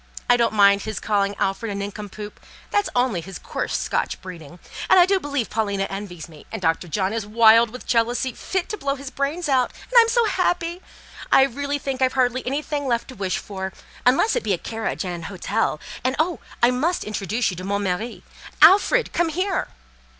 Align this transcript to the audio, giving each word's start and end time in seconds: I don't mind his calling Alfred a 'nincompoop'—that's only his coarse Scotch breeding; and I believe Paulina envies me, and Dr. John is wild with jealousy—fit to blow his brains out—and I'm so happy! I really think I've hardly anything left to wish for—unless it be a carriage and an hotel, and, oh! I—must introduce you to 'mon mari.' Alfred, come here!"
I 0.27 0.35
don't 0.35 0.53
mind 0.55 0.81
his 0.81 0.99
calling 0.99 1.35
Alfred 1.37 1.71
a 1.71 1.75
'nincompoop'—that's 1.75 2.89
only 2.95 3.21
his 3.21 3.37
coarse 3.37 3.77
Scotch 3.77 4.19
breeding; 4.19 4.57
and 4.89 4.99
I 4.99 5.05
believe 5.05 5.47
Paulina 5.51 5.83
envies 5.91 6.27
me, 6.27 6.47
and 6.51 6.59
Dr. 6.59 6.87
John 6.87 7.13
is 7.13 7.23
wild 7.27 7.69
with 7.69 7.85
jealousy—fit 7.85 8.67
to 8.69 8.77
blow 8.77 8.95
his 8.95 9.11
brains 9.11 9.47
out—and 9.47 9.93
I'm 9.99 10.09
so 10.09 10.25
happy! 10.25 10.81
I 11.31 11.43
really 11.43 11.77
think 11.77 12.01
I've 12.01 12.13
hardly 12.13 12.43
anything 12.47 12.87
left 12.87 13.09
to 13.09 13.15
wish 13.15 13.37
for—unless 13.37 14.35
it 14.35 14.41
be 14.41 14.53
a 14.53 14.57
carriage 14.57 15.05
and 15.05 15.13
an 15.13 15.21
hotel, 15.21 15.79
and, 16.03 16.15
oh! 16.17 16.39
I—must 16.63 17.03
introduce 17.03 17.51
you 17.51 17.57
to 17.57 17.63
'mon 17.63 17.83
mari.' 17.83 18.23
Alfred, 18.59 19.13
come 19.13 19.29
here!" 19.29 19.67